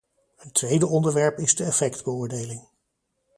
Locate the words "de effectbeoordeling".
1.55-2.67